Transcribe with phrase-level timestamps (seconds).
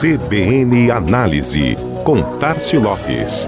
[0.00, 3.44] CBN Análise, com Tarcio Lopes.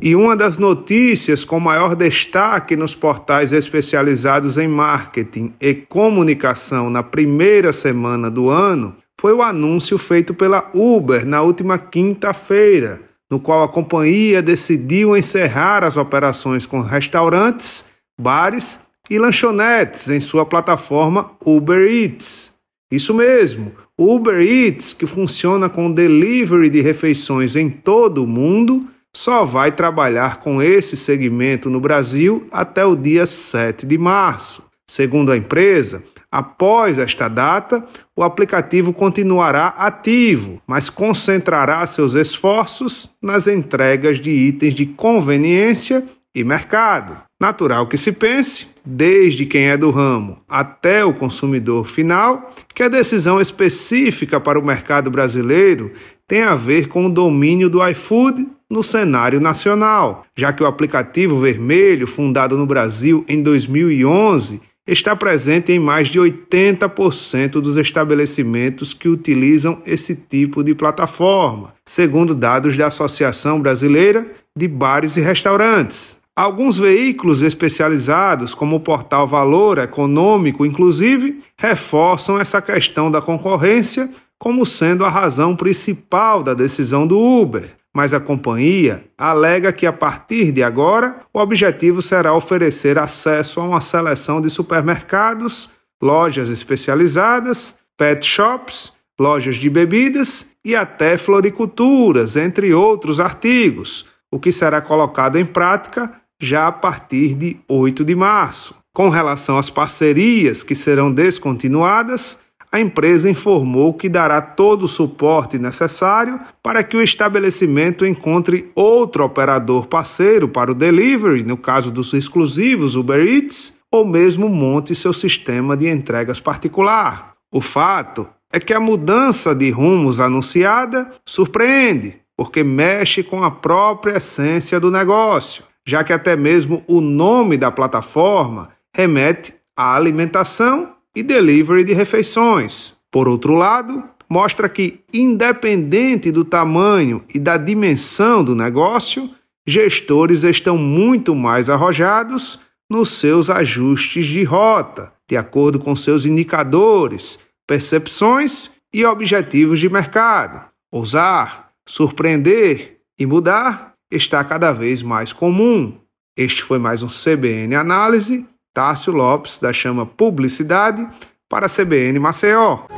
[0.00, 7.02] E uma das notícias com maior destaque nos portais especializados em marketing e comunicação na
[7.02, 13.64] primeira semana do ano foi o anúncio feito pela Uber na última quinta-feira, no qual
[13.64, 17.84] a companhia decidiu encerrar as operações com restaurantes,
[18.20, 18.80] bares
[19.10, 22.56] e lanchonetes em sua plataforma Uber Eats.
[22.90, 29.44] Isso mesmo, Uber Eats, que funciona com delivery de refeições em todo o mundo, só
[29.44, 34.62] vai trabalhar com esse segmento no Brasil até o dia 7 de março.
[34.88, 36.04] Segundo a empresa,
[36.36, 37.82] após esta data,
[38.14, 46.44] o aplicativo continuará ativo, mas concentrará seus esforços nas entregas de itens de conveniência e
[46.44, 47.16] mercado.
[47.40, 52.88] Natural que se pense, desde quem é do ramo até o consumidor final, que a
[52.90, 55.90] decisão específica para o mercado brasileiro
[56.28, 61.40] tem a ver com o domínio do iFood no cenário nacional, já que o aplicativo
[61.40, 69.08] vermelho, fundado no Brasil em 2011, está presente em mais de 80% dos estabelecimentos que
[69.08, 76.20] utilizam esse tipo de plataforma, segundo dados da Associação Brasileira de Bares e Restaurantes.
[76.34, 84.66] Alguns veículos especializados, como o portal Valor Econômico, inclusive, reforçam essa questão da concorrência como
[84.66, 90.52] sendo a razão principal da decisão do Uber, mas a companhia alega que a partir
[90.52, 95.70] de agora o objetivo será oferecer acesso a uma seleção de supermercados,
[96.02, 104.52] lojas especializadas, pet shops, lojas de bebidas e até floriculturas, entre outros artigos, o que
[104.52, 108.74] será colocado em prática já a partir de 8 de março.
[108.92, 112.40] Com relação às parcerias que serão descontinuadas,
[112.70, 119.24] a empresa informou que dará todo o suporte necessário para que o estabelecimento encontre outro
[119.24, 125.12] operador parceiro para o delivery, no caso dos exclusivos Uber Eats, ou mesmo monte seu
[125.12, 127.34] sistema de entregas particular.
[127.52, 134.16] O fato é que a mudança de rumos anunciada surpreende, porque mexe com a própria
[134.16, 141.22] essência do negócio, já que até mesmo o nome da plataforma remete à alimentação e
[141.22, 142.94] delivery de refeições.
[143.10, 149.30] Por outro lado, mostra que, independente do tamanho e da dimensão do negócio,
[149.66, 152.60] gestores estão muito mais arrojados
[152.90, 160.68] nos seus ajustes de rota, de acordo com seus indicadores, percepções e objetivos de mercado.
[160.92, 165.98] Ousar, surpreender e mudar está cada vez mais comum.
[166.36, 171.08] Este foi mais um CBN Análise Tássio Lopes, da Chama Publicidade,
[171.48, 172.95] para a CBN Maceió.